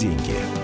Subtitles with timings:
[0.00, 0.60] деньги».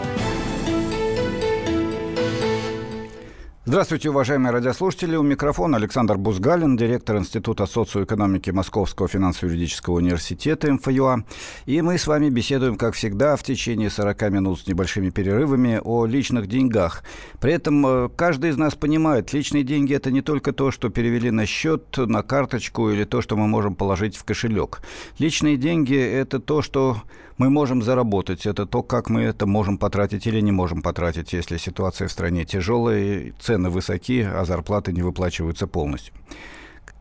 [3.69, 5.17] Здравствуйте, уважаемые радиослушатели.
[5.17, 11.25] У микрофона Александр Бузгалин, директор Института социоэкономики Московского финансово-юридического университета МФЮА.
[11.65, 16.07] И мы с вами беседуем, как всегда, в течение 40 минут с небольшими перерывами о
[16.07, 17.03] личных деньгах.
[17.41, 21.33] При этом э, каждый из нас понимает, личные деньги– это не только то, что перевели
[21.33, 24.81] на счет, на карточку или то, что мы можем положить в кошелек.
[25.19, 27.03] Личные деньги– это то, что
[27.39, 28.47] мы можем заработать.
[28.47, 32.45] Это то, как мы это можем потратить или не можем потратить, если ситуация в стране
[32.45, 36.15] тяжелая, цены высоки, а зарплаты не выплачиваются полностью.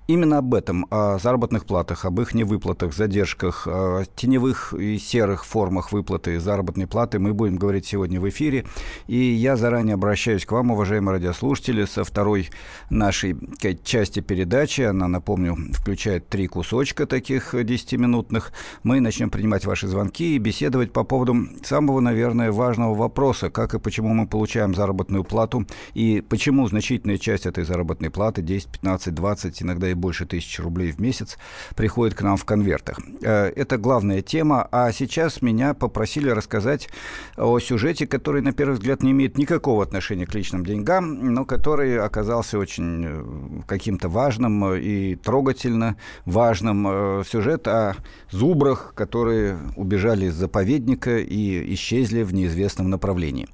[0.07, 3.67] Именно об этом, о заработных платах, об их невыплатах, задержках,
[4.15, 8.65] теневых и серых формах выплаты заработной платы мы будем говорить сегодня в эфире.
[9.07, 12.51] И я заранее обращаюсь к вам, уважаемые радиослушатели, со второй
[12.91, 13.35] нашей
[13.83, 14.81] части передачи.
[14.81, 18.51] Она, напомню, включает три кусочка таких 10-минутных.
[18.83, 23.79] Мы начнем принимать ваши звонки и беседовать по поводу самого, наверное, важного вопроса, как и
[23.79, 29.63] почему мы получаем заработную плату, и почему значительная часть этой заработной платы, 10, 15, 20,
[29.63, 31.37] иногда и больше тысячи рублей в месяц,
[31.75, 32.99] приходит к нам в конвертах.
[33.21, 34.67] Э, это главная тема.
[34.71, 36.89] А сейчас меня попросили рассказать
[37.37, 41.99] о сюжете, который, на первый взгляд, не имеет никакого отношения к личным деньгам, но который
[41.99, 46.87] оказался очень э, каким-то важным и трогательно важным.
[46.87, 47.95] Э, сюжет о
[48.31, 53.47] зубрах, которые убежали из заповедника и исчезли в неизвестном направлении.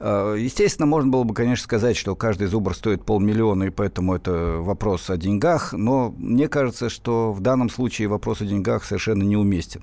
[0.00, 5.10] Естественно, можно было бы, конечно, сказать, что каждый зубр стоит полмиллиона, и поэтому это вопрос
[5.10, 9.80] о деньгах, но мне кажется, что в данном случае вопрос о деньгах совершенно неуместен.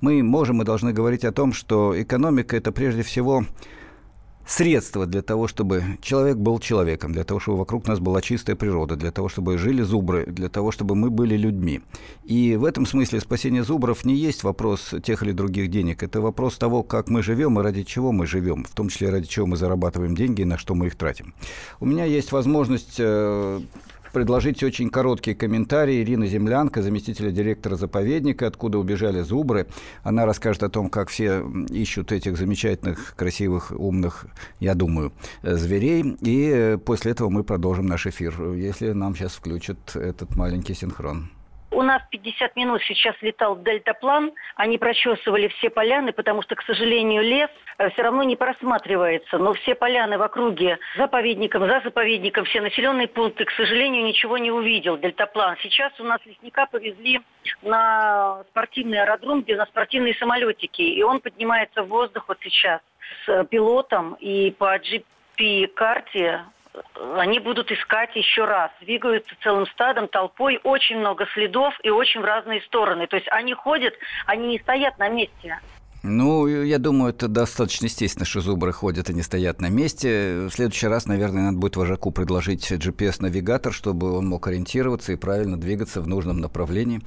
[0.00, 3.44] Мы можем и должны говорить о том, что экономика– это прежде всего
[4.44, 8.96] средство для того, чтобы человек был человеком, для того, чтобы вокруг нас была чистая природа,
[8.96, 11.82] для того, чтобы жили зубры, для того, чтобы мы были людьми.
[12.24, 16.02] И в этом смысле спасение зубров не есть вопрос тех или других денег.
[16.02, 19.28] Это вопрос того, как мы живем и ради чего мы живем, в том числе ради
[19.28, 21.32] чего мы зарабатываем деньги и на что мы их тратим.
[21.78, 23.60] У меня есть возможность э,
[24.14, 26.00] предложить очень короткий комментарий.
[26.02, 29.66] Ирина Землянка, заместителя директора заповедника, откуда убежали зубры.
[30.02, 34.26] Она расскажет о том, как все ищут этих замечательных, красивых, умных,
[34.60, 36.16] я думаю, зверей.
[36.22, 41.28] И э, после этого мы продолжим наш эфир, если нам сейчас включат этот маленький синхрон.
[41.94, 47.22] У нас 50 минут сейчас летал дельтаплан, они прочесывали все поляны, потому что, к сожалению,
[47.22, 49.38] лес э, все равно не просматривается.
[49.38, 54.50] Но все поляны в округе заповедником, за заповедником, все населенные пункты, к сожалению, ничего не
[54.50, 55.56] увидел дельтаплан.
[55.62, 57.20] Сейчас у нас лесника повезли
[57.62, 62.80] на спортивный аэродром, где на спортивные самолетики, и он поднимается в воздух вот сейчас
[63.24, 66.44] с пилотом, и по GP-карте
[67.16, 68.70] они будут искать еще раз.
[68.80, 73.06] Двигаются целым стадом, толпой, очень много следов и очень в разные стороны.
[73.06, 73.94] То есть они ходят,
[74.26, 75.58] они не стоят на месте.
[76.06, 80.48] Ну, я думаю, это достаточно естественно, что зубры ходят и не стоят на месте.
[80.50, 85.58] В следующий раз, наверное, надо будет вожаку предложить GPS-навигатор, чтобы он мог ориентироваться и правильно
[85.58, 87.00] двигаться в нужном направлении,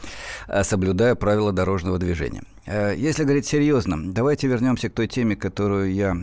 [0.48, 2.42] э, соблюдая правила дорожного движения.
[2.66, 6.18] Э, если говорить серьезно, давайте вернемся к той теме, которую я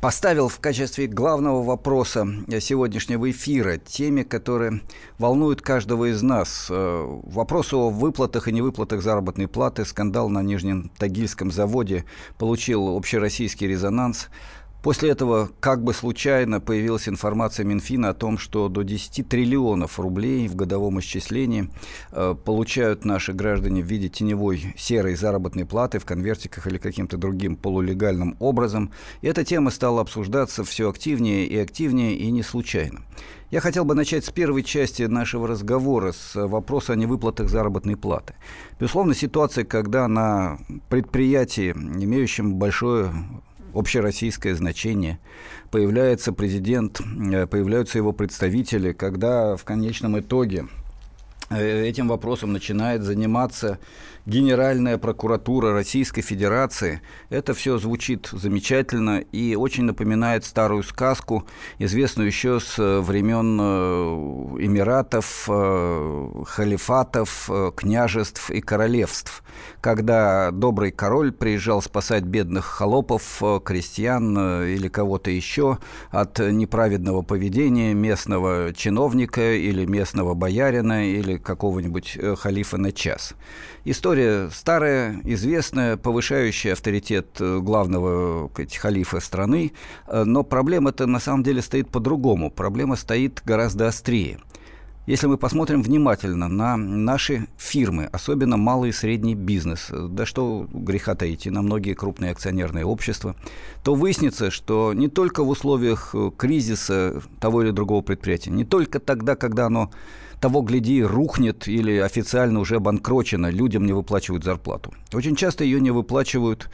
[0.00, 2.26] поставил в качестве главного вопроса
[2.58, 4.80] сегодняшнего эфира теме, которая
[5.18, 6.68] волнует каждого из нас.
[6.70, 9.84] Э, вопрос о выплатах и невыплатах заработной платы.
[9.84, 12.06] Скандал на Нижнем Тагильском заводе
[12.38, 14.30] получил общероссийский резонанс.
[14.84, 20.46] После этого как бы случайно появилась информация Минфина о том, что до 10 триллионов рублей
[20.46, 21.70] в годовом исчислении
[22.12, 27.56] э, получают наши граждане в виде теневой серой заработной платы в конвертиках или каким-то другим
[27.56, 28.92] полулегальным образом.
[29.22, 33.00] И эта тема стала обсуждаться все активнее и активнее, и не случайно.
[33.50, 38.34] Я хотел бы начать с первой части нашего разговора, с вопроса о невыплатах заработной платы.
[38.78, 40.58] Безусловно, ситуация, когда на
[40.90, 43.14] предприятии, имеющем большое
[43.74, 45.18] общероссийское значение,
[45.70, 50.66] появляется президент, э, появляются его представители, когда в конечном итоге
[51.60, 53.78] этим вопросом начинает заниматься
[54.26, 57.02] Генеральная прокуратура Российской Федерации.
[57.28, 61.46] Это все звучит замечательно и очень напоминает старую сказку,
[61.78, 63.64] известную еще с э, времен э,
[64.60, 69.44] Эмиратов, э, халифатов, княжеств и королевств,
[69.82, 75.76] когда добрый король приезжал спасать бедных холопов, крестьян или кого-то еще
[76.10, 83.34] от неправедного поведения местного чиновника или местного боярина или какого-нибудь халифа на час.
[83.84, 89.72] История старая, известная, повышающая авторитет э, главного сказать, халифа страны,
[90.06, 92.50] э, но проблема-то на самом деле стоит по-другому.
[92.50, 94.38] Проблема стоит гораздо острее.
[95.06, 101.14] если мы посмотрим внимательно на наши фирмы, особенно малый и средний бизнес, да что греха
[101.14, 103.36] таить, и на многие крупные акционерные общества,
[103.82, 109.36] то выяснится, что не только в условиях кризиса того или другого предприятия, не только тогда,
[109.36, 109.90] когда оно
[110.44, 114.92] того, гляди, рухнет или официально уже банкрочено, людям не выплачивают зарплату.
[115.14, 116.68] Очень часто ее не выплачивают,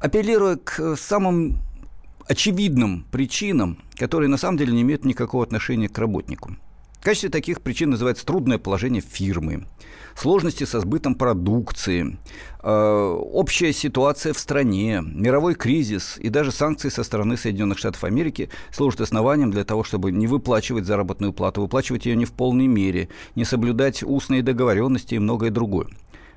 [0.00, 1.58] апеллируя к самым
[2.26, 6.56] очевидным причинам, которые на самом деле не имеют никакого отношения к работнику.
[7.00, 9.66] В качестве таких причин называется трудное положение фирмы,
[10.16, 12.18] сложности со сбытом продукции,
[12.60, 16.18] э, общая ситуация в стране, мировой кризис.
[16.18, 20.86] И даже санкции со стороны Соединенных Штатов Америки служат основанием для того, чтобы не выплачивать
[20.86, 25.86] заработную плату, выплачивать ее не в полной мере, не соблюдать устные договоренности и многое другое.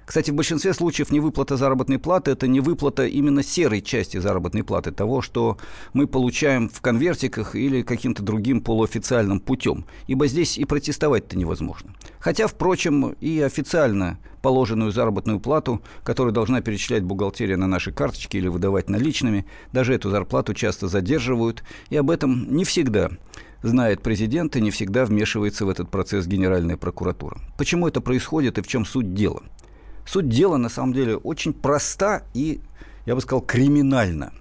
[0.06, 4.92] Кстати, в большинстве случаев невыплата заработной платы– это не выплата именно серой части заработной платы,
[4.92, 5.58] того, что
[5.94, 11.96] мы получаем в конвертиках или каким-то другим полуофициальным путем, ибо здесь и протестовать-то невозможно.
[12.20, 18.48] Хотя, впрочем, и официально положенную заработную плату, которую должна перечислять бухгалтерия на наши карточки или
[18.48, 23.12] выдавать наличными, даже эту зарплату часто задерживают, и об этом не всегда
[23.64, 27.38] знает президент и не всегда вмешивается в этот процесс Генеральная прокуратура.
[27.58, 29.44] Почему это происходит и в чем суть дела?
[30.12, 32.60] Суть дела, на самом деле, очень проста и,
[33.06, 34.34] я бы сказал, криминальна.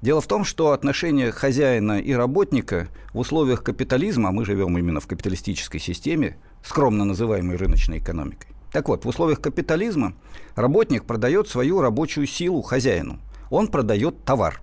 [0.00, 4.98] Дело в том, что отношения хозяина и работника в условиях капитализма, а мы живем именно
[4.98, 8.48] в капиталистической системе, скромно называемой рыночной экономикой.
[8.72, 10.14] Так вот, в условиях капитализма
[10.56, 13.20] работник продает свою рабочую силу хозяину.
[13.48, 14.60] Он продает товар.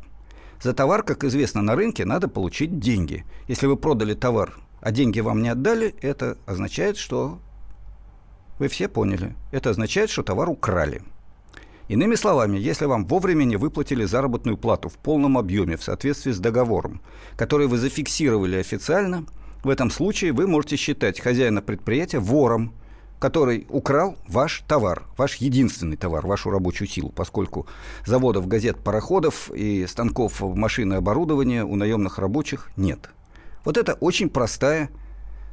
[0.61, 3.23] За товар, как известно, на рынке надо получить деньги.
[3.47, 7.39] Если вы продали товар, а деньги вам не отдали, это означает, что
[8.59, 9.35] вы все поняли.
[9.51, 11.01] Это означает, что товар украли.
[11.87, 16.39] Иными словами, если вам вовремя не выплатили заработную плату в полном объеме в соответствии с
[16.39, 17.01] договором,
[17.35, 19.25] который вы зафиксировали официально,
[19.63, 22.73] в этом случае вы можете считать хозяина предприятия вором,
[23.17, 27.65] который украл ваш товар, ваш единственный товар, вашу рабочую силу, поскольку
[28.05, 33.09] заводов, газет, пароходов и станков машины оборудования у наемных рабочих нет.
[33.65, 34.89] Вот это очень простая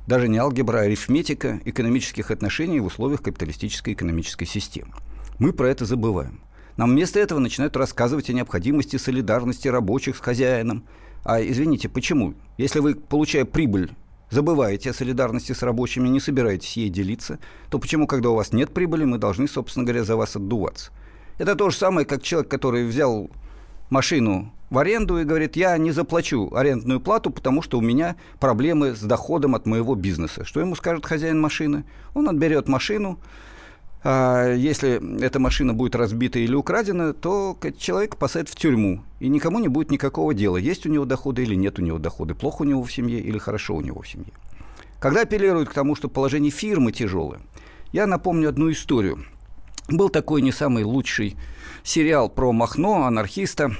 [0.06, 4.92] даже не алгебра, а арифметика экономических отношений в условиях капиталистической экономической системы.
[5.38, 6.40] Мы про это забываем.
[6.76, 10.84] Нам вместо этого начинают рассказывать о необходимости солидарности рабочих с хозяином.
[11.24, 12.34] А извините, почему?
[12.58, 13.90] Если вы, получая прибыль,
[14.30, 17.38] забываете о солидарности с рабочими, не собираетесь ей делиться,
[17.70, 20.92] то почему, когда у вас нет прибыли, мы должны, собственно говоря, за вас отдуваться?
[21.38, 23.30] Это то же самое, как человек, который взял
[23.90, 28.94] машину в аренду и говорит, я не заплачу арендную плату, потому что у меня проблемы
[28.94, 30.44] с доходом от моего бизнеса.
[30.44, 31.84] Что ему скажет хозяин машины?
[32.14, 33.20] Он отберет машину,
[34.02, 39.58] а если эта машина будет разбита или украдена, то человек посадят в тюрьму, и никому
[39.58, 42.64] не будет никакого дела, есть у него доходы или нет у него доходы, плохо у
[42.64, 44.32] него в семье или хорошо у него в семье.
[45.00, 47.40] Когда апеллируют к тому, что положение фирмы тяжелое,
[47.92, 49.24] я напомню одну историю.
[49.88, 51.36] Был такой не самый лучший
[51.82, 53.72] сериал про Махно, анархиста,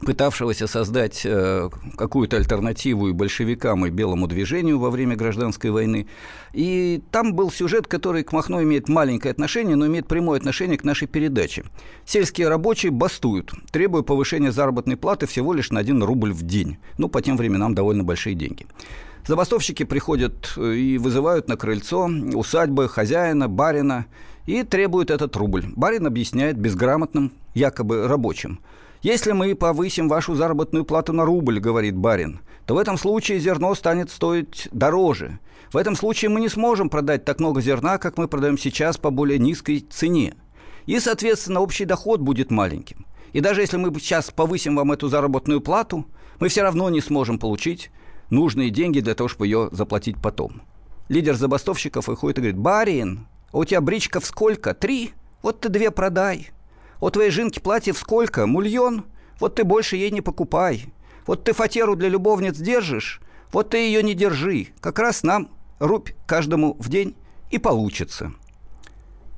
[0.00, 6.06] пытавшегося создать э, какую-то альтернативу и большевикам, и белому движению во время гражданской войны.
[6.52, 10.84] И там был сюжет, который к Махно имеет маленькое отношение, но имеет прямое отношение к
[10.84, 11.64] нашей передаче.
[12.04, 16.78] Сельские рабочие бастуют, требуя повышения заработной платы всего лишь на 1 рубль в день.
[16.96, 18.66] Ну, по тем временам довольно большие деньги.
[19.26, 24.06] Забастовщики приходят э, и вызывают на крыльцо усадьбы хозяина, барина,
[24.46, 25.66] и требуют этот рубль.
[25.76, 28.60] Барин объясняет безграмотным, якобы рабочим–
[29.02, 33.74] если мы повысим вашу заработную плату на рубль, говорит барин, то в этом случае зерно
[33.74, 35.38] станет стоить дороже.
[35.72, 39.10] В этом случае мы не сможем продать так много зерна, как мы продаем сейчас по
[39.10, 40.34] более низкой цене.
[40.86, 43.06] И, соответственно, общий доход будет маленьким.
[43.32, 46.06] И даже если мы сейчас повысим вам эту заработную плату,
[46.40, 47.90] мы все равно не сможем получить
[48.30, 50.62] нужные деньги для того, чтобы ее заплатить потом.
[51.08, 54.74] Лидер забастовщиков выходит и говорит, «Барин, а у тебя бричков сколько?
[54.74, 55.12] Три?
[55.42, 56.50] Вот ты две продай».
[57.00, 58.46] У твоей жинки платьев сколько?
[58.46, 59.04] Мульон?
[59.40, 60.86] Вот ты больше ей не покупай.
[61.26, 63.20] Вот ты фатеру для любовниц держишь,
[63.52, 64.68] вот ты ее не держи.
[64.80, 67.14] Как раз нам рубь каждому в день
[67.50, 68.32] и получится.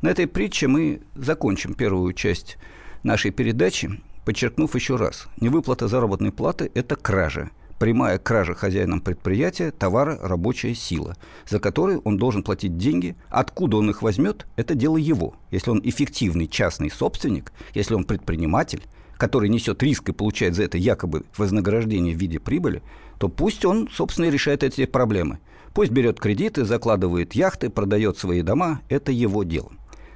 [0.00, 2.56] На этой притче мы закончим первую часть
[3.02, 10.18] нашей передачи, подчеркнув еще раз, невыплата заработной платы– это кража– прямая кража хозяином предприятия товара
[10.20, 11.16] рабочая сила,
[11.48, 13.16] за которую он должен платить деньги.
[13.30, 15.34] Откуда он их возьмет, это дело его.
[15.50, 18.82] Если он эффективный частный собственник, если он предприниматель,
[19.16, 22.82] который несет риск и получает за это якобы вознаграждение в виде прибыли,
[23.18, 25.38] то пусть он, собственно, и решает эти проблемы.
[25.72, 28.82] Пусть берет кредиты, закладывает яхты, продает свои дома.
[28.90, 29.72] Это его дело.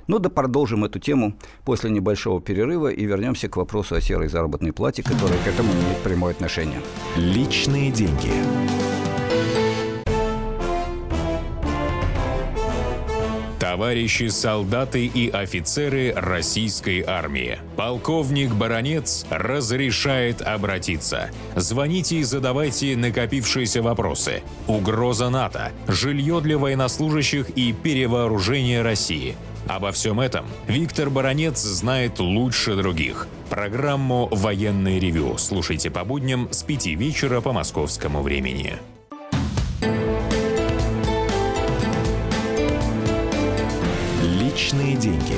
[0.07, 1.35] Ну да продолжим эту тему
[1.65, 5.99] после небольшого перерыва и вернемся к вопросу о серой заработной плате, которая к этому имеет
[5.99, 6.81] прямое отношение.
[7.17, 8.31] Личные деньги.
[13.59, 17.59] Товарищи солдаты и офицеры российской армии.
[17.75, 21.31] Полковник Баронец разрешает обратиться.
[21.57, 24.43] Звоните и задавайте накопившиеся вопросы.
[24.69, 29.35] Угроза НАТО, жилье для военнослужащих и перевооружение России.
[29.67, 33.27] Обо всем этом Виктор Баранец знает лучше других.
[33.49, 38.75] Программу «Военный ревю» слушайте по будням с 5 вечера по московскому времени.
[44.23, 45.34] Личные деньги.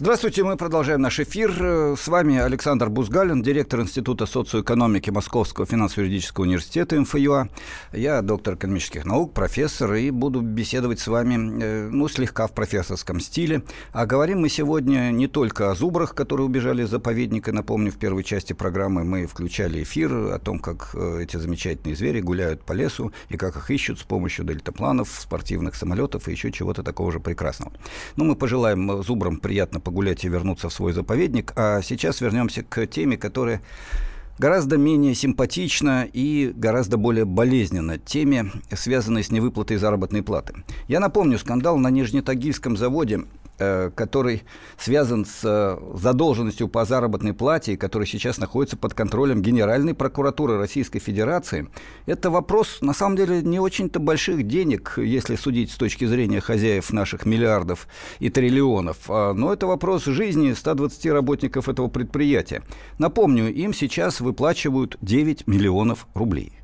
[0.00, 1.52] Здравствуйте, мы продолжаем наш эфир.
[1.94, 7.50] С вами Александр Бузгалин, директор Института социоэкономики Московского финансово-юридического университета МФЮА.
[7.92, 13.20] Я доктор экономических наук, профессор, и буду беседовать с вами, э, ну, слегка в профессорском
[13.20, 13.62] стиле.
[13.92, 17.52] А говорим мы сегодня не только о зубрах, которые убежали из заповедника.
[17.52, 22.22] Напомню, в первой части программы мы включали эфир о том, как э, эти замечательные звери
[22.22, 26.82] гуляют по лесу и как их ищут с помощью дельтапланов, спортивных самолетов и еще чего-то
[26.82, 27.74] такого же прекрасного.
[28.16, 31.52] Ну, мы пожелаем зубрам приятно погулять и вернуться в свой заповедник.
[31.56, 33.60] А сейчас вернемся к теме, которая
[34.38, 40.54] гораздо менее симпатична и гораздо более болезненна теме, связанной с невыплатой заработной платы.
[40.86, 43.22] Я напомню скандал на Нижнетагильском заводе
[43.94, 44.42] который
[44.78, 50.98] связан с э, задолженностью по заработной плате, который сейчас находится под контролем Генеральной прокуратуры Российской
[50.98, 51.68] Федерации,
[52.06, 56.92] это вопрос, на самом деле, не очень-то больших денег, если судить с точки зрения хозяев
[56.92, 57.86] наших миллиардов
[58.18, 62.62] и триллионов, а, но это вопрос жизни 120 работников этого предприятия.
[62.98, 66.59] Напомню, им сейчас выплачивают 9 миллионов рублей.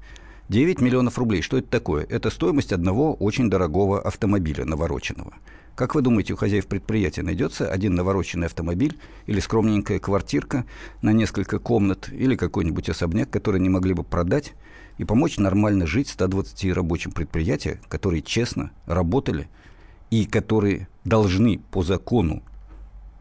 [0.49, 1.43] 9 миллионов рублей.
[1.43, 2.07] Что это такое?
[2.09, 5.35] Это стоимость одного очень дорогого автомобиля навороченного.
[5.75, 10.65] Как вы думаете, у хозяев предприятия найдется один навороченный автомобиль или скромненькая квартирка
[11.03, 14.55] на несколько комнат или какой-нибудь особняк, который не могли бы продать
[14.99, 19.49] и помочь нормально жить 120 рабочим предприятия, которые честно работали
[20.11, 22.45] и которые должны по закону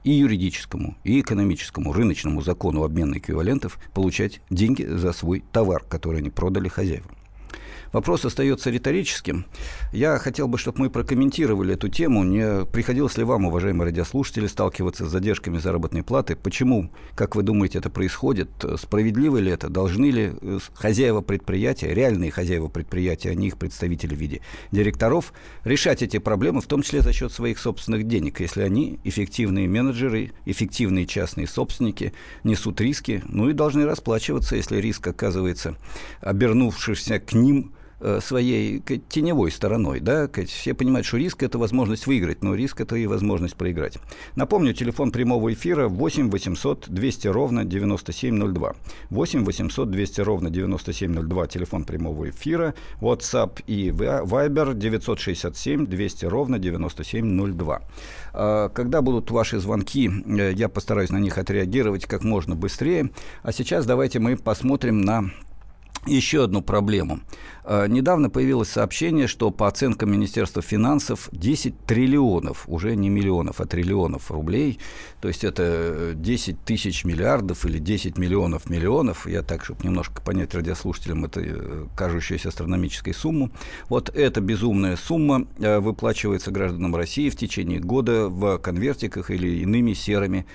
[0.03, 6.29] и юридическому, и экономическому, рыночному закону обмена эквивалентов получать деньги за свой товар, который они
[6.29, 7.14] продали хозяевам.
[7.95, 9.45] Вопрос остается риторическим.
[9.93, 12.25] Я хотел бы, чтобы мы прокомментировали эту тему.
[12.25, 16.35] Не приходилось ли вам, уважаемые радиослушатели, сталкиваться с задержками заработной платы?
[16.35, 18.49] Почему, как вы думаете, это происходит?
[18.77, 19.69] Справедливо ли это?
[19.69, 24.41] Должны ли э, хозяева предприятия, реальные хозяева предприятия, а не их представители в виде
[24.73, 25.31] директоров,
[25.63, 30.33] решать эти проблемы, в том числе за счет своих собственных денег, если они эффективные менеджеры,
[30.43, 32.11] эффективные частные собственники,
[32.43, 35.77] несут риски, ну и должны расплачиваться, если риск оказывается
[36.19, 37.71] обернувшийся к ним
[38.19, 39.99] своей теневой стороной.
[39.99, 40.29] Да?
[40.47, 43.97] Все понимают, что риск– это возможность выиграть, но риск– это и возможность проиграть.
[44.35, 48.75] Напомню, телефон прямого эфира 8 800 200 ровно 9702.
[49.09, 52.73] 8 800 200 ровно 9702, телефон прямого эфира.
[53.01, 57.81] WhatsApp и Viber 967 200 ровно 9702.
[58.33, 63.11] А, когда будут ваши звонки, э, я постараюсь на них отреагировать как можно быстрее.
[63.43, 65.31] А сейчас давайте мы посмотрим на
[66.05, 67.19] еще одну проблему.
[67.67, 73.65] Э, недавно появилось сообщение, что по оценкам Министерства финансов 10 триллионов, уже не миллионов, а
[73.65, 74.79] триллионов рублей,
[75.19, 80.53] то есть это 10 тысяч миллиардов или 10 миллионов миллионов, я так, чтобы немножко понять
[80.53, 83.49] радиослушателям это э, кажущуюся астрономической сумму,
[83.89, 89.93] вот эта безумная сумма э, выплачивается гражданам России в течение года в конвертиках или иными
[89.93, 90.45] серыми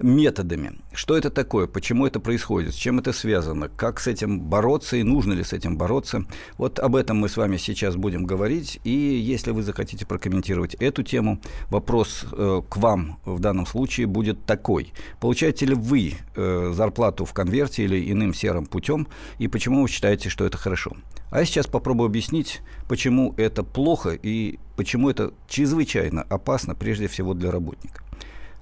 [0.00, 0.72] методами.
[0.92, 1.66] Что это такое?
[1.66, 2.74] Почему это происходит?
[2.74, 3.68] С чем это связано?
[3.68, 6.24] Как с этим бороться и нужно ли с этим бороться?
[6.58, 8.80] Вот об этом мы с вами сейчас будем говорить.
[8.84, 14.44] И если вы захотите прокомментировать эту тему, вопрос э, к вам в данном случае будет
[14.46, 14.92] такой.
[15.20, 19.06] Получаете ли вы э, зарплату в конверте или иным серым путем?
[19.38, 20.96] И почему вы считаете, что это хорошо?
[21.30, 27.34] А я сейчас попробую объяснить, почему это плохо и почему это чрезвычайно опасно, прежде всего
[27.34, 28.02] для работника.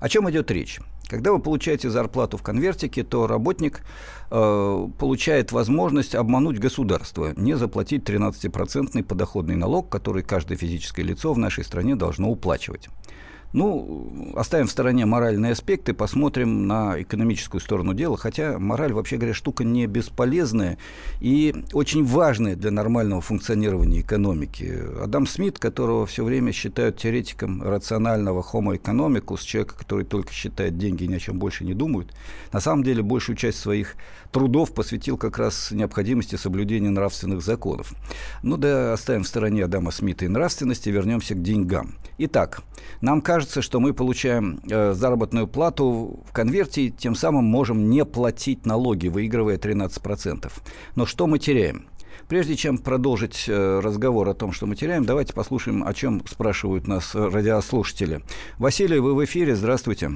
[0.01, 0.81] О чем идет речь?
[1.15, 3.83] Когда вы получаете зарплату в конвертике, то работник
[4.33, 11.39] э, получает возможность обмануть государство, не заплатить 13% подоходный налог, который каждое физическое лицо в
[11.39, 12.89] нашей стране должно уплачивать.
[13.55, 19.33] Ну, оставим в стороне моральные аспекты, посмотрим на экономическую сторону дела, хотя мораль, вообще говоря,
[19.33, 20.77] штука не бесполезная
[21.21, 24.77] и очень важная для нормального функционирования экономики.
[25.01, 31.05] Адам Смит, которого все время считают теоретиком рационального homo economicus, человека, который только считает деньги
[31.05, 32.09] и ни о чем больше не думает,
[32.53, 33.95] на самом деле большую часть своих
[34.33, 37.95] трудов посвятил как раз необходимости соблюдения нравственных законов.
[38.43, 41.95] Ну да, оставим в стороне Адама Смита и нравственности, вернемся к деньгам.
[42.17, 42.63] Итак,
[43.01, 48.67] нам кажется, что мы получаем э, заработную плату в конверте, тем самым можем не платить
[48.67, 50.53] налоги, выигрывая 13%.
[50.95, 51.89] Но что мы теряем?
[52.29, 56.87] Прежде чем продолжить э, разговор о том, что мы теряем, давайте послушаем, о чем спрашивают
[56.87, 58.23] нас радиослушатели.
[58.59, 60.13] Василий, вы в эфире, здравствуйте.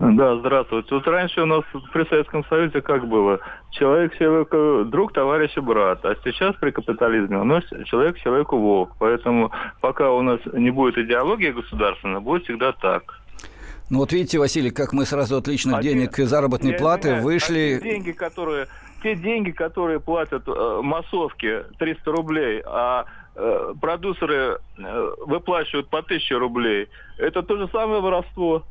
[0.00, 0.94] Да, здравствуйте.
[0.94, 3.38] Вот раньше у нас при Советском Союзе как было?
[3.70, 6.04] Человек человеку друг, товарищ и брат.
[6.04, 8.90] А сейчас при капитализме у нас человек человеку волк.
[8.98, 13.20] Поэтому пока у нас не будет идеологии государственной, будет всегда так.
[13.90, 17.24] Ну вот видите, Василий, как мы сразу от личных Один, денег и заработной платы извиняюсь,
[17.24, 17.78] вышли...
[17.80, 18.66] Те деньги, которые,
[19.02, 23.04] те деньги, которые платят э, массовки 300 рублей, а
[23.36, 28.64] э, продюсеры э, выплачивают по 1000 рублей, это то же самое воровство.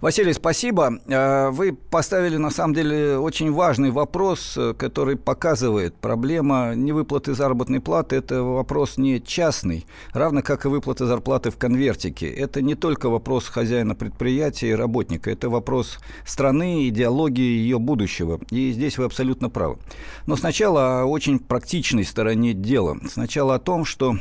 [0.00, 1.00] Василий, спасибо.
[1.08, 7.80] Э, вы поставили, на самом деле, очень важный вопрос, э, который показывает, проблема невыплаты заработной
[7.80, 12.28] платы– это вопрос не частный, равно как и выплата зарплаты в конвертике.
[12.28, 18.38] Это не только вопрос хозяина предприятия и работника, это вопрос страны, идеологии ее будущего.
[18.50, 19.78] И здесь вы абсолютно правы.
[20.26, 22.98] Но сначала о очень практичной стороне дела.
[23.08, 24.16] Сначала о том, что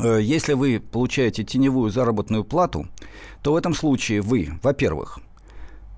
[0.00, 2.86] Э, если вы получаете теневую заработную плату,
[3.42, 5.18] то в этом случае вы, во-первых,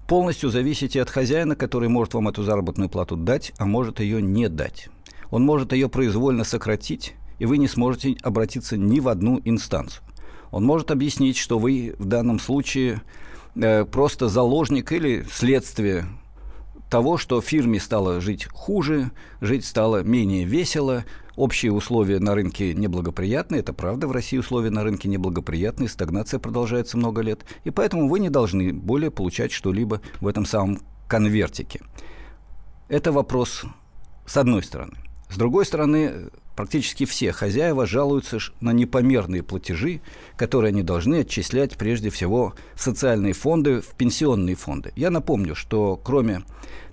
[0.09, 4.49] полностью зависите от хозяина, который может вам эту заработную плату дать, а может ее не
[4.49, 4.89] дать.
[5.31, 10.03] Он может ее произвольно сократить, и вы не сможете обратиться ни в одну инстанцию.
[10.50, 13.03] Он может объяснить, что вы в данном случае
[13.55, 16.07] э, просто заложник или следствие
[16.91, 21.05] того, что фирме стало жить хуже, жить стало менее весело,
[21.41, 26.99] общие условия на рынке неблагоприятные, это правда, в России условия на рынке неблагоприятные, стагнация продолжается
[26.99, 31.81] много лет, и поэтому вы не должны более получать что-либо в этом самом конвертике.
[32.89, 33.65] Это вопрос
[34.27, 34.99] с одной стороны.
[35.31, 40.03] С другой стороны, практически все хозяева жалуются на непомерные платежи,
[40.37, 44.93] которые они должны отчислять прежде всего в социальные фонды, в пенсионные фонды.
[44.95, 46.43] Я напомню, что кроме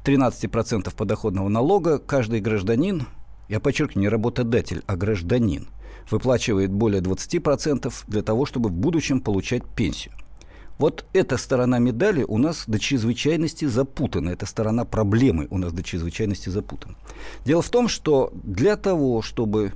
[0.06, 3.08] 13% подоходного налога, каждый гражданин,
[3.50, 5.68] я подчеркну, не работодатель, а гражданин,
[6.10, 10.13] выплачивает более 20% для того, чтобы в будущем получать пенсию.
[10.77, 14.29] Вот эта сторона медали у нас до чрезвычайности запутана.
[14.29, 16.96] Эта сторона проблемы у нас до чрезвычайности запутана.
[17.46, 19.74] Дело в том, что для того, чтобы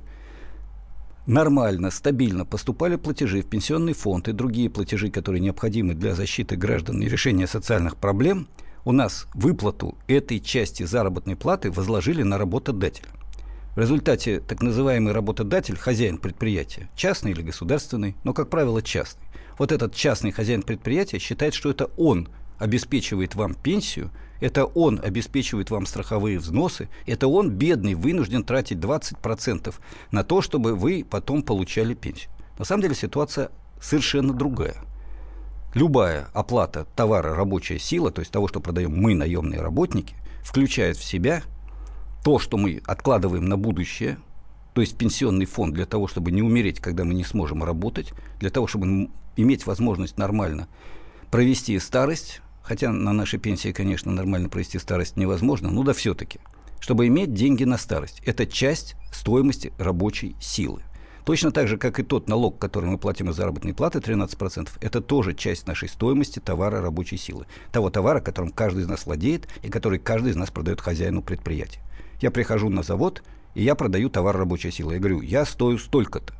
[1.26, 7.02] нормально, стабильно поступали платежи в пенсионный фонд и другие платежи, которые необходимы для защиты граждан
[7.02, 8.46] и решения социальных проблем,
[8.84, 13.08] у нас выплату этой части заработной платы возложили на работодателя.
[13.74, 19.26] В результате так называемый работодатель, хозяин предприятия, частный или государственный, но, как правило, частный,
[19.58, 25.70] вот этот частный хозяин предприятия считает, что это он обеспечивает вам пенсию, это он обеспечивает
[25.70, 29.74] вам страховые взносы, это он, бедный, вынужден тратить 20%
[30.10, 32.30] на то, чтобы вы потом получали пенсию.
[32.58, 34.76] На самом деле ситуация совершенно другая.
[35.74, 41.04] Любая оплата товара рабочая сила, то есть того, что продаем мы, наемные работники, включает в
[41.04, 41.42] себя
[42.22, 44.18] то, что мы откладываем на будущее,
[44.74, 48.50] то есть пенсионный фонд для того, чтобы не умереть, когда мы не сможем работать, для
[48.50, 50.68] того, чтобы иметь возможность нормально
[51.30, 56.40] провести старость, хотя на нашей пенсии, конечно, нормально провести старость невозможно, но да все-таки,
[56.80, 58.22] чтобы иметь деньги на старость.
[58.24, 60.82] Это часть стоимости рабочей силы.
[61.24, 65.00] Точно так же, как и тот налог, который мы платим из заработной платы, 13%, это
[65.00, 67.46] тоже часть нашей стоимости товара рабочей силы.
[67.70, 71.80] Того товара, которым каждый из нас владеет и который каждый из нас продает хозяину предприятия.
[72.22, 73.22] Я прихожу на завод,
[73.54, 74.94] и я продаю товар рабочей силы.
[74.94, 76.34] Я говорю, я стою столько-то.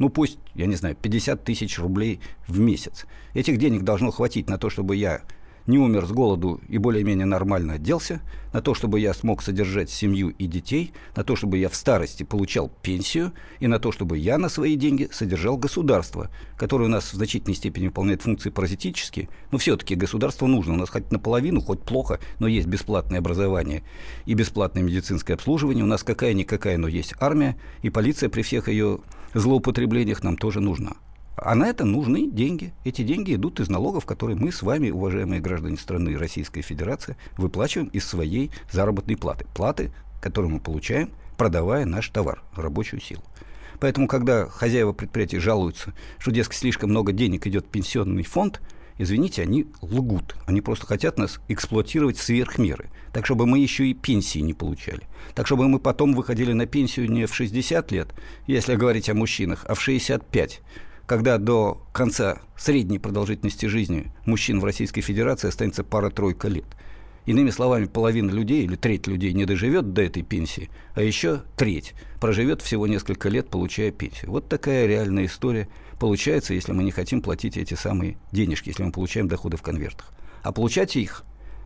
[0.00, 3.06] Ну пусть, я не знаю, 50 тысяч рублей в месяц.
[3.32, 5.22] Этих денег должно хватить на то, чтобы я
[5.70, 8.20] не умер с голоду и более-менее нормально оделся,
[8.52, 12.24] на то, чтобы я смог содержать семью и детей, на то, чтобы я в старости
[12.24, 17.12] получал пенсию, и на то, чтобы я на свои деньги содержал государство, которое у нас
[17.12, 20.74] в значительной степени выполняет функции паразитические, но все-таки государство нужно.
[20.74, 23.84] У нас хоть наполовину, хоть плохо, но есть бесплатное образование
[24.26, 25.84] и бесплатное медицинское обслуживание.
[25.84, 28.98] У нас какая-никакая, но есть армия, и полиция при всех ее
[29.34, 30.94] злоупотреблениях нам тоже нужна.
[31.42, 32.74] А на это нужны деньги.
[32.84, 37.88] Эти деньги идут из налогов, которые мы с вами, уважаемые граждане страны Российской Федерации, выплачиваем
[37.88, 39.46] из своей заработной платы.
[39.54, 43.22] Платы, которую мы получаем, продавая наш товар, рабочую силу.
[43.78, 48.60] Поэтому, когда хозяева предприятий жалуются, что, дескать, слишком много денег идет в пенсионный фонд,
[48.98, 50.36] извините, они лгут.
[50.44, 52.90] Они просто хотят нас эксплуатировать сверх меры.
[53.14, 55.08] Так, чтобы мы еще и пенсии не получали.
[55.34, 58.08] Так, чтобы мы потом выходили на пенсию не в 60 лет,
[58.46, 60.60] если говорить о мужчинах, а в 65
[61.10, 66.66] когда до конца средней продолжительности жизни мужчин в Российской Федерации останется пара-тройка лет.
[67.26, 71.94] Иными словами, половина людей или треть людей не доживет до этой пенсии, а еще треть
[72.20, 74.30] проживет всего несколько лет, получая пенсию.
[74.30, 75.68] Вот такая реальная история
[75.98, 80.12] получается, если мы не хотим платить эти самые денежки, если мы получаем доходы в конвертах.
[80.44, 81.24] А получать их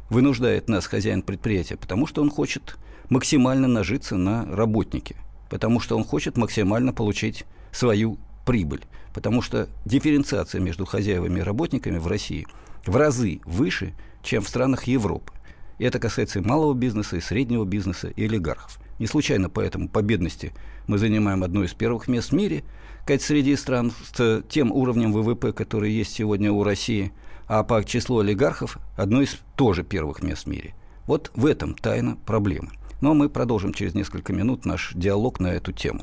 [0.08, 2.78] вынуждает нас хозяин предприятия, потому что он хочет
[3.10, 5.16] максимально нажиться на работнике.
[5.50, 8.84] потому что он хочет максимально получить свою прибыль.
[9.12, 12.46] Потому что дифференциация между хозяевами и работниками в России
[12.86, 15.32] в разы выше, чем в странах Европы.
[15.78, 18.78] И это касается и малого бизнеса, и среднего бизнеса, и олигархов.
[18.98, 20.52] Не случайно поэтому по бедности
[20.86, 22.64] мы занимаем одно из первых мест в мире,
[23.06, 27.12] как среди стран с тем уровнем ВВП, который есть сегодня у России,
[27.46, 30.74] а по числу олигархов одно из тоже первых мест в мире.
[31.06, 32.70] Вот в этом тайна проблемы.
[33.00, 36.02] Но мы продолжим через несколько минут наш диалог на эту тему.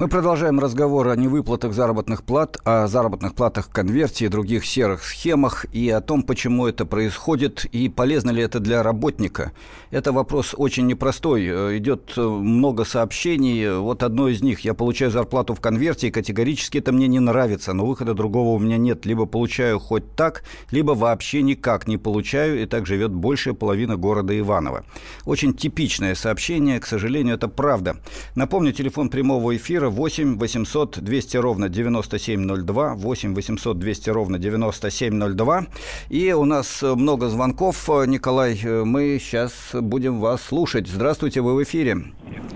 [0.00, 5.02] Мы продолжаем разговор о невыплатах заработных плат, о заработных платах в конверте и других серых
[5.02, 9.50] схемах, и о том, почему это происходит, и полезно ли это для работника.
[9.90, 11.46] Это вопрос очень непростой.
[11.46, 13.76] Э, идет э, много сообщений.
[13.76, 14.60] Вот одно из них.
[14.60, 18.60] Я получаю зарплату в конверте, и категорически это мне не нравится, но выхода другого у
[18.60, 19.04] меня нет.
[19.04, 24.38] Либо получаю хоть так, либо вообще никак не получаю, и так живет большая половина города
[24.38, 24.84] Иваново.
[25.24, 27.96] Очень типичное сообщение, к сожалению, это правда.
[28.36, 35.66] Напомню, телефон прямого эфира 8 800 200 ровно 9702, 8 800 200 ровно 9702.
[36.08, 37.88] И у нас много звонков.
[38.06, 40.86] Николай, мы сейчас будем вас слушать.
[40.86, 41.96] Здравствуйте, вы в эфире.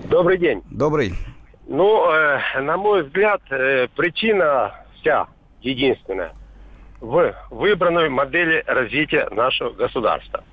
[0.09, 0.61] Добрый день.
[0.69, 1.13] Добрый.
[1.67, 5.27] Ну, э, на мой взгляд, э, причина вся
[5.61, 6.33] единственная
[7.03, 10.43] в выбранной модели развития нашего государства,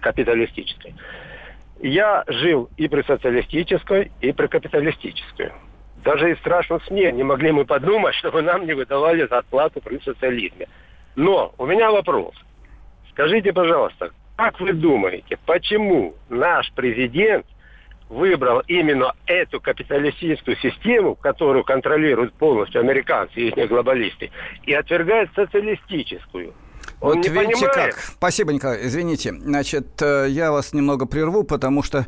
[0.00, 0.94] капиталистической.
[1.80, 5.52] Я жил и при социалистической, и при капиталистической.
[6.04, 9.98] Даже и в страшном сне не могли мы подумать, чтобы нам не выдавали зарплату при
[9.98, 10.68] социализме.
[11.14, 12.34] Но у меня вопрос.
[13.10, 17.46] Скажите, пожалуйста, как вы думаете, почему наш президент
[18.08, 24.30] выбрал именно эту капиталистическую систему, которую контролируют полностью американцы и их глобалисты,
[24.64, 26.54] и отвергает социалистическую?
[27.00, 27.94] Он вот видите понимает.
[27.94, 27.94] как.
[27.94, 28.86] Спасибо, Николай.
[28.86, 29.32] Извините.
[29.32, 32.06] Значит, э, я вас немного прерву, потому что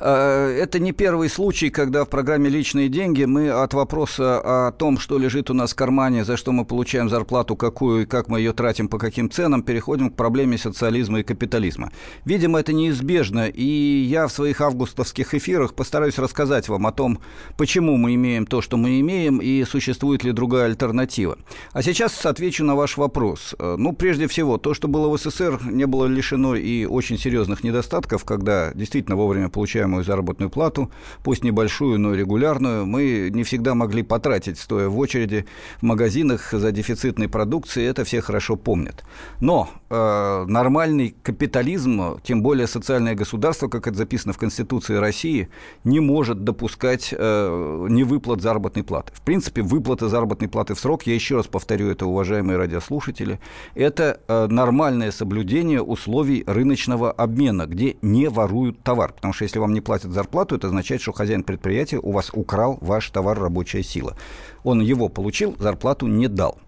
[0.00, 5.18] это не первый случай, когда в программе «Личные деньги» мы от вопроса о том, что
[5.18, 8.52] лежит у нас в кармане, за что мы получаем зарплату, какую и как мы ее
[8.52, 11.90] тратим, по каким ценам, переходим к проблеме социализма и капитализма.
[12.24, 17.18] Видимо, это неизбежно, и я в своих августовских эфирах постараюсь рассказать вам о том,
[17.56, 21.38] почему мы имеем то, что мы имеем, и существует ли другая альтернатива.
[21.72, 23.56] А сейчас отвечу на ваш вопрос.
[23.58, 27.64] Э, ну, прежде всего, то, что было в СССР, не было лишено и очень серьезных
[27.64, 30.90] недостатков, когда действительно вовремя получаем получаемую заработную плату,
[31.22, 35.44] пусть небольшую, но регулярную, мы не всегда могли потратить, стоя в очереди
[35.80, 39.04] в магазинах за дефицитной продукцией, это все хорошо помнят.
[39.40, 45.48] Но э, нормальный капитализм, тем более социальное государство, как это записано в Конституции России,
[45.84, 49.12] не может допускать э, невыплат заработной платы.
[49.14, 53.38] В принципе, выплата заработной платы в срок, я еще раз повторю это, уважаемые радиослушатели,
[53.74, 59.12] это э, нормальное соблюдение условий рыночного обмена, где не воруют товар.
[59.12, 62.30] Потому что если вам не не платят зарплату, это означает, что хозяин предприятия у вас
[62.32, 64.16] украл ваш товар рабочая сила.
[64.64, 66.58] Он его получил, зарплату не дал.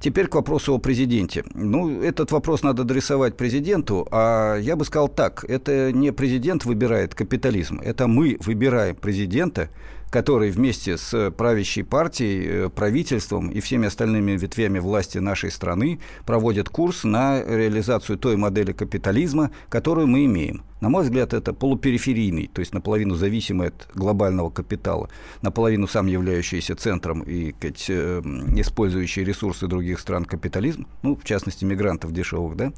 [0.00, 1.44] Теперь к вопросу о президенте.
[1.54, 7.14] Ну, этот вопрос надо адресовать президенту, а я бы сказал так, это не президент выбирает
[7.14, 9.68] капитализм, это мы выбираем президента,
[10.14, 16.68] который вместе с правящей партией, э, правительством и всеми остальными ветвями власти нашей страны проводит
[16.68, 20.62] курс на реализацию той модели капитализма, которую мы имеем.
[20.80, 25.08] На мой взгляд, это полупериферийный, то есть наполовину зависимый от глобального капитала,
[25.42, 28.22] наполовину сам являющийся центром и сказать, э,
[28.56, 32.72] использующий ресурсы других стран капитализм, ну, в частности, мигрантов дешевых, да.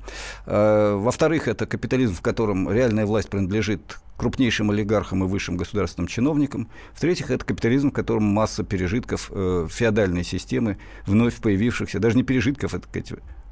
[0.46, 6.68] Во-вторых, это капитализм, в котором реальная власть принадлежит крупнейшим олигархам и высшим государственным чиновникам.
[6.94, 12.74] В-третьих, это капитализм, в котором масса пережитков э, феодальной системы, вновь появившихся, даже не пережитков,
[12.74, 12.88] это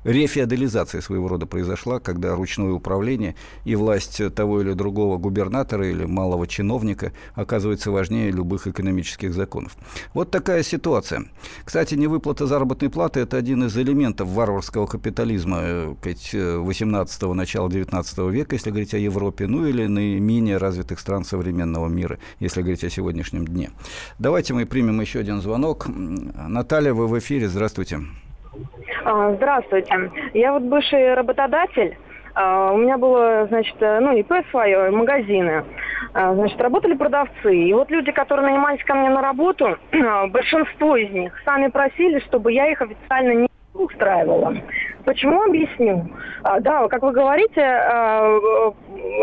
[0.05, 6.47] рефеодализация своего рода произошла, когда ручное управление и власть того или другого губернатора или малого
[6.47, 9.77] чиновника оказывается важнее любых экономических законов.
[10.13, 11.25] Вот такая ситуация.
[11.65, 18.55] Кстати, невыплата заработной платы– это один из элементов варварского капитализма 18-го, э, начала 19 века,
[18.55, 23.47] если говорить о Европе, ну или наименее развитых стран современного мира, если говорить о сегодняшнем
[23.47, 23.71] дне.
[24.19, 25.87] Давайте мы примем еще один звонок.
[25.89, 27.49] Наталья, вы в эфире.
[27.49, 27.97] Здравствуйте.
[27.97, 28.24] А,
[29.37, 30.11] здравствуйте.
[30.35, 31.97] Я вот бывший работодатель.
[32.35, 35.65] А, у меня было, значит, э, ну, ИП свое, магазины.
[36.13, 37.55] А, значит, работали продавцы.
[37.55, 39.79] И вот люди, которые нанимались ко мне на работу,
[40.31, 44.55] большинство из них сами просили, чтобы я их официально не устраивала.
[45.05, 46.09] Почему объясню?
[46.43, 48.73] А, да, как вы говорите, а,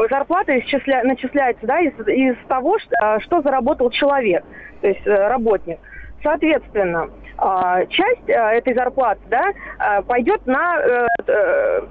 [0.10, 1.04] зарплата исчисля...
[1.04, 4.46] начисляется да, из, из того, что, что заработал человек,
[4.80, 5.80] то есть э, работник.
[6.24, 11.08] Соответственно, а, часть э, этой зарплаты да, э, пойдет на э,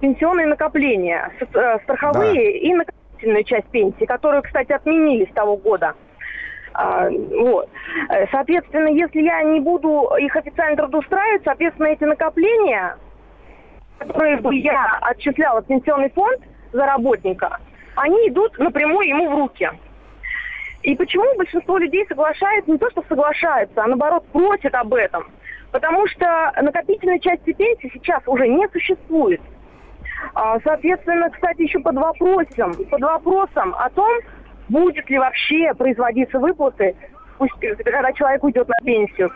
[0.01, 1.33] пенсионные накопления,
[1.83, 2.41] страховые да.
[2.41, 5.95] и накопительную часть пенсии, которую, кстати, отменили с того года.
[6.73, 7.69] Вот.
[8.31, 12.97] Соответственно, если я не буду их официально трудоустраивать, соответственно, эти накопления,
[13.99, 16.41] которые бы я отчисляла в пенсионный фонд
[16.73, 17.59] за работника,
[17.97, 19.69] они идут напрямую ему в руки.
[20.83, 25.25] И почему большинство людей соглашается, не то что соглашается, а наоборот просит об этом?
[25.73, 29.41] Потому что накопительной части пенсии сейчас уже не существует.
[30.35, 34.21] А, соответственно, кстати, еще под вопросом, под вопросом о том,
[34.69, 36.97] будет ли вообще производиться выплаты,
[37.39, 39.31] пусть, когда человек уйдет на пенсию.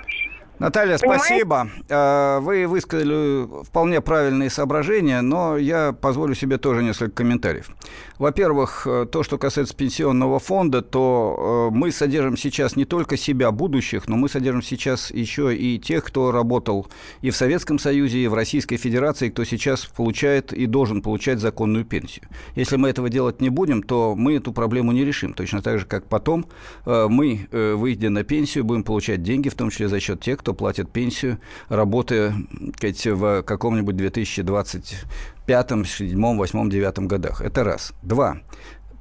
[0.59, 1.25] Наталья, Понимаете?
[1.25, 1.69] спасибо.
[1.91, 7.71] А, вы высказали вполне правильные соображения, но я позволю себе тоже несколько комментариев.
[8.19, 13.51] Во-первых, э, то, что касается пенсионного фонда, то э, мы содержим сейчас не только себя,
[13.51, 16.87] будущих, но мы содержим сейчас еще и тех, кто работал
[17.23, 21.85] и в Советском Союзе, и в Российской Федерации, кто сейчас получает и должен получать законную
[21.85, 22.29] пенсию.
[22.55, 25.35] Если мы этого делать не будем, то мы эту проблему не решим.
[25.35, 26.47] Точно так же, как потом
[26.87, 30.53] э, мы, выйдя на пенсию, будем получать деньги, в том числе за счет тех, кто
[30.53, 31.39] платит пенсию,
[31.71, 32.35] работая
[32.77, 37.41] сказать, в каком-нибудь 2025, 7, 8, 9 годах.
[37.41, 37.95] Это раз.
[38.03, 38.43] Два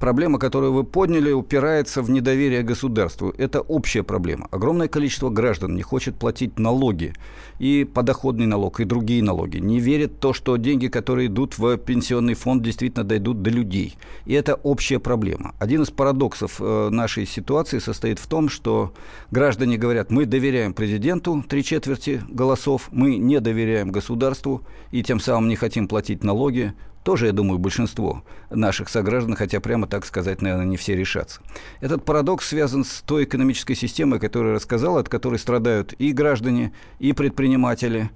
[0.04, 3.32] проблема, которую вы подняли, упирается в недоверие государству.
[3.38, 4.48] Это общая проблема.
[4.50, 7.14] Огромное количество граждан не хочет платить налоги,
[7.58, 9.56] и подоходный налог, и другие налоги.
[9.60, 13.96] Не верят в то, что деньги, которые идут в пенсионный фонд, действительно дойдут до людей.
[14.26, 15.54] И это общая проблема.
[15.58, 18.92] Один из парадоксов э, нашей ситуации состоит в том, что
[19.30, 25.48] граждане говорят, мы доверяем президенту три четверти голосов, мы не доверяем государству, и тем самым
[25.48, 30.64] не хотим платить налоги, тоже, я думаю, большинство наших сограждан, хотя прямо так сказать, наверное,
[30.64, 31.40] не все решатся.
[31.80, 36.72] Этот парадокс связан с той экономической системой, которую я рассказал, от которой страдают и граждане,
[36.98, 38.10] и предприниматели,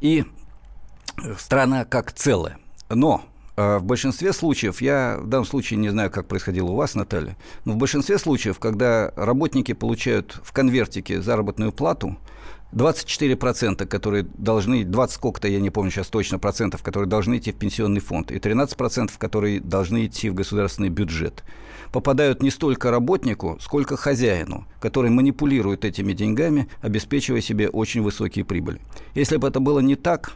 [0.00, 0.24] и
[1.38, 2.58] страна как целое.
[2.90, 3.24] Но
[3.56, 7.36] э, в большинстве случаев, я в данном случае не знаю, как происходило у вас, Наталья,
[7.64, 12.18] но в большинстве случаев, когда работники получают в конвертике заработную плату,
[12.72, 17.56] 24%, которые должны, 20 сколько-то, я не помню сейчас точно, процентов, которые должны идти в
[17.56, 21.44] пенсионный фонд, и 13%, которые должны идти в государственный бюджет,
[21.92, 28.80] попадают не столько работнику, сколько хозяину, который манипулирует этими деньгами, обеспечивая себе очень высокие прибыли.
[29.14, 30.32] Если бы это было не так,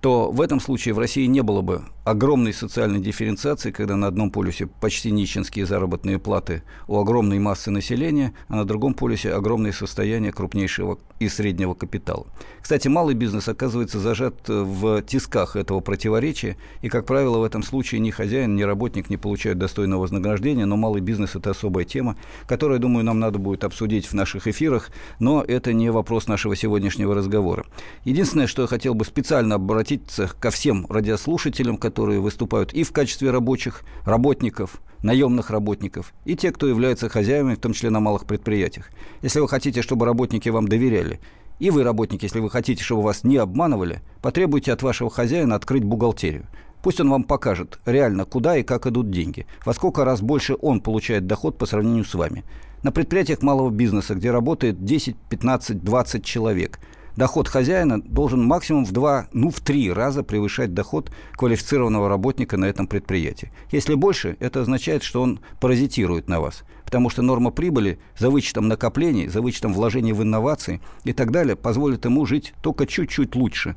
[0.00, 4.30] то в этом случае в России не было бы огромной социальной дифференциации, когда на одном
[4.30, 10.30] полюсе почти нищенские заработные платы у огромной массы населения, а на другом полюсе огромные состояния
[10.30, 12.26] крупнейшего и среднего капитала.
[12.60, 18.00] Кстати, малый бизнес оказывается зажат в тисках этого противоречия, и, как правило, в этом случае
[18.00, 22.80] ни хозяин, ни работник не получают достойного вознаграждения, но малый бизнес– это особая тема, которую,
[22.80, 24.90] думаю, нам надо будет обсудить в наших эфирах,
[25.20, 27.64] но это не вопрос нашего сегодняшнего разговора.
[28.04, 32.90] Единственное, что я хотел бы специально обратиться ко всем радиослушателям, которые которые выступают и в
[32.90, 38.24] качестве рабочих, работников, наемных работников, и те, кто являются хозяевами, в том числе на малых
[38.24, 38.90] предприятиях.
[39.22, 41.20] Если вы хотите, чтобы работники вам доверяли,
[41.60, 45.84] и вы, работники, если вы хотите, чтобы вас не обманывали, потребуйте от вашего хозяина открыть
[45.84, 46.46] бухгалтерию.
[46.82, 50.80] Пусть он вам покажет реально, куда и как идут деньги, во сколько раз больше он
[50.80, 52.42] получает доход по сравнению с вами.
[52.82, 56.80] На предприятиях малого бизнеса, где работает 10, 15, 20 человек–
[57.16, 62.66] доход хозяина должен максимум в два, ну в три раза превышать доход квалифицированного работника на
[62.66, 63.52] этом предприятии.
[63.70, 66.64] Если больше, это означает, что он паразитирует на вас.
[66.84, 71.56] Потому что норма прибыли за вычетом накоплений, за вычетом вложений в инновации и так далее
[71.56, 73.76] позволит ему жить только чуть-чуть лучше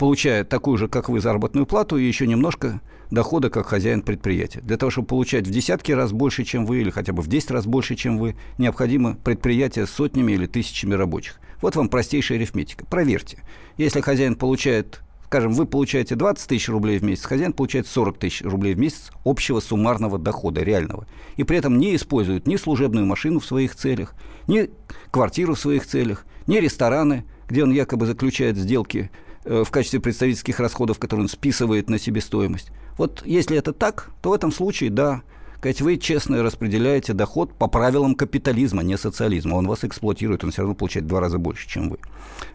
[0.00, 2.80] получая такую же, как вы, заработную плату и еще немножко
[3.10, 4.62] дохода, как хозяин предприятия.
[4.62, 7.50] Для того, чтобы получать в десятки раз больше, чем вы, или хотя бы в 10
[7.50, 11.38] раз больше, чем вы, необходимо предприятие с сотнями или тысячами рабочих.
[11.60, 12.84] Вот вам простейшая арифметика.
[12.86, 13.38] Проверьте.
[13.76, 18.42] Если хозяин получает Скажем, вы получаете 20 тысяч рублей в месяц, хозяин получает 40 тысяч
[18.42, 21.06] рублей в месяц общего суммарного дохода реального.
[21.36, 24.16] И при этом не использует ни служебную машину в своих целях,
[24.48, 24.70] ни
[25.12, 29.12] квартиру в своих целях, ни рестораны, где он якобы заключает сделки
[29.44, 32.72] э, в качестве представительских расходов, которые он списывает на себестоимость.
[32.98, 35.22] Вот если это так, то в этом случае, да,
[35.60, 39.56] сказать, вы честно распределяете доход по правилам капитализма, не социализма.
[39.56, 41.98] Он вас эксплуатирует, он все равно получает в два раза больше, чем вы.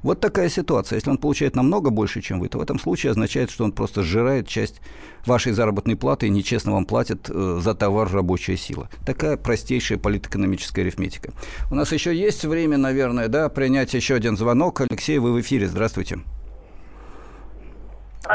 [0.01, 0.97] Вот такая ситуация.
[0.97, 4.01] Если он получает намного больше, чем вы, то в этом случае означает, что он просто
[4.01, 4.81] сжирает часть
[5.27, 8.89] вашей заработной платы и нечестно вам платит э, за товар рабочая сила.
[9.05, 11.31] Такая простейшая политэкономическая арифметика.
[11.69, 14.81] У нас еще есть время, наверное, да, принять еще один звонок.
[14.81, 15.67] Алексей, вы в эфире.
[15.67, 16.17] Здравствуйте.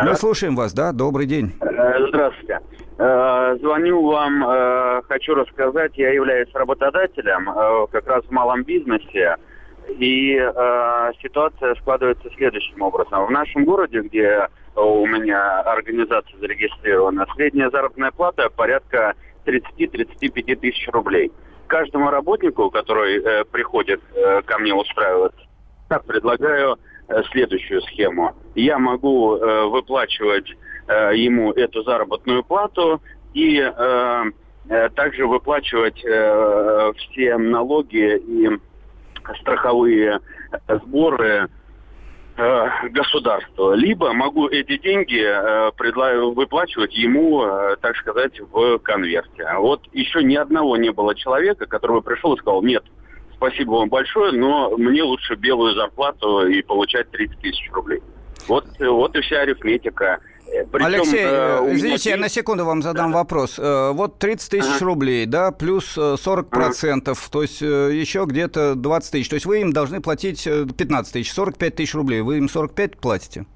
[0.04, 0.92] Мы слушаем вас, да?
[0.92, 1.54] Добрый день.
[1.60, 2.60] Э, здравствуйте.
[3.02, 7.46] Э, звоню вам, э, хочу рассказать, я являюсь работодателем
[7.90, 9.36] как раз в малом бизнесе.
[9.88, 10.36] И
[11.22, 13.26] ситуация складывается следующим образом.
[13.26, 19.14] В нашем городе, где у меня организация зарегистрирована, средняя заработная плата порядка
[19.46, 21.32] 30-35 тысяч рублей.
[21.66, 24.00] Каждому работнику, который приходит
[24.44, 25.40] ко мне устраиваться,
[26.06, 26.76] предлагаю
[27.32, 28.36] следующую схему.
[28.54, 29.38] Я могу
[29.70, 30.54] выплачивать
[30.90, 33.00] Э, ему эту заработную плату
[33.32, 34.24] и э,
[34.68, 38.50] э, также выплачивать все налоги и
[39.40, 40.18] страховые
[40.68, 41.48] сборы
[42.90, 43.74] государству.
[43.74, 45.22] Либо могу эти деньги
[46.34, 47.44] выплачивать ему,
[47.82, 49.46] так сказать, в конверте.
[49.58, 52.82] Вот еще ни одного не было человека, который бы пришел и сказал, нет,
[53.34, 58.00] спасибо вам большое, но мне лучше белую зарплату и получать 30 тысяч рублей.
[58.48, 60.20] Вот, вот и вся арифметика.
[60.72, 63.18] Причем, Алексей, э, э извините, я на секунду вам задам да.
[63.18, 63.58] вопрос.
[63.58, 64.84] Э, вот 30 тысяч ага.
[64.84, 67.32] рублей, да, плюс 40 э, процентов, ага.
[67.32, 69.28] то есть еще где-то 20 тысяч.
[69.28, 72.20] То есть вы им должны платить 15 тысяч, 45 тысяч рублей.
[72.20, 73.46] Вы им 45 платите?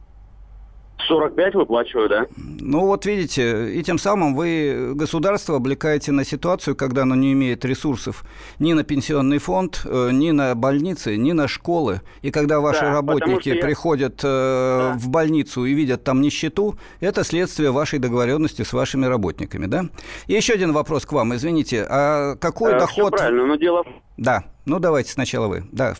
[1.06, 2.26] 45 выплачиваю, да.
[2.36, 7.64] Ну вот видите, и тем самым вы государство облекаете на ситуацию, когда оно не имеет
[7.64, 8.24] ресурсов
[8.58, 12.00] ни на пенсионный фонд, э, ни на больницы, ни на школы.
[12.22, 13.60] И когда ваши да, работники я...
[13.60, 14.98] приходят э, да.
[14.98, 19.86] в больницу и видят там нищету, это следствие вашей договоренности с вашими работниками, да?
[20.26, 23.16] И еще один вопрос к вам, извините, а какой а, доход...
[23.16, 23.84] Правильно, но дело...
[24.16, 25.94] Да, ну давайте сначала вы, да.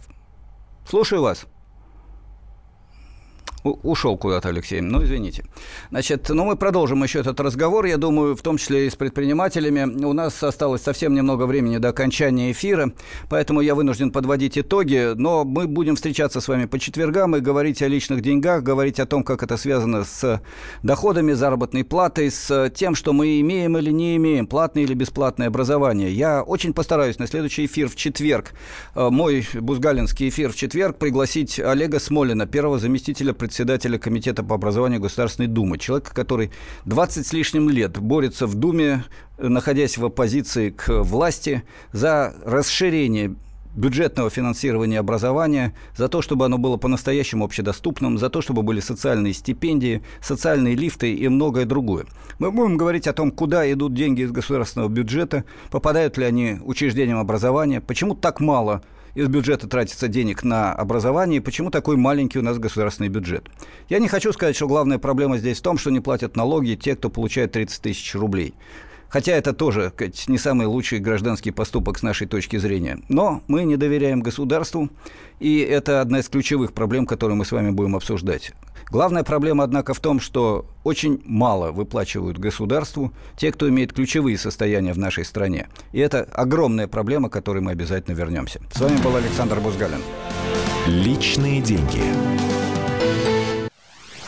[0.86, 1.46] Слушаю вас
[3.64, 4.80] ушел куда-то Алексей.
[4.80, 5.44] Ну, извините.
[5.90, 10.04] Значит, ну, мы продолжим еще этот разговор, я думаю, в том числе и с предпринимателями.
[10.04, 12.92] У нас осталось совсем немного времени до окончания эфира,
[13.30, 17.80] поэтому я вынужден подводить итоги, но мы будем встречаться с вами по четвергам и говорить
[17.80, 20.42] о личных деньгах, говорить о том, как это связано с
[20.82, 26.12] доходами, заработной платой, с тем, что мы имеем или не имеем, платное или бесплатное образование.
[26.12, 28.52] Я очень постараюсь на следующий эфир в четверг,
[28.94, 34.56] э, мой бузгалинский эфир в четверг, пригласить Олега Смолина, первого заместителя председателя председателя Комитета по
[34.56, 35.78] образованию Государственной Думы.
[35.78, 36.50] Человека, который
[36.86, 39.04] 20 с лишним лет борется в Думе,
[39.38, 41.62] находясь в оппозиции к власти,
[41.92, 43.36] за расширение
[43.76, 49.34] бюджетного финансирования образования, за то, чтобы оно было по-настоящему общедоступным, за то, чтобы были социальные
[49.34, 52.06] стипендии, социальные лифты и многое другое.
[52.40, 57.18] Мы будем говорить о том, куда идут деньги из государственного бюджета, попадают ли они учреждениям
[57.18, 58.82] образования, почему так мало
[59.14, 63.48] из бюджета тратится денег на образование, и почему такой маленький у нас государственный бюджет.
[63.88, 66.96] Я не хочу сказать, что главная проблема здесь в том, что не платят налоги те,
[66.96, 68.54] кто получает 30 тысяч рублей.
[69.08, 72.98] Хотя это тоже сказать, не самый лучший гражданский поступок с нашей точки зрения.
[73.08, 74.90] Но мы не доверяем государству,
[75.38, 78.52] и это одна из ключевых проблем, которые мы с вами будем обсуждать.
[78.90, 84.92] Главная проблема, однако, в том, что очень мало выплачивают государству те, кто имеет ключевые состояния
[84.92, 85.68] в нашей стране.
[85.92, 88.60] И это огромная проблема, к которой мы обязательно вернемся.
[88.72, 90.02] С вами был Александр Бузгалин.
[90.86, 92.02] Личные деньги.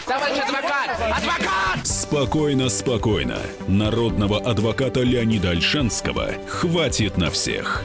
[0.07, 0.90] Товарищ адвокат!
[1.01, 1.87] Адвокат!
[1.87, 3.38] Спокойно, спокойно.
[3.69, 7.85] Народного адвоката Леонида Альшанского хватит на всех.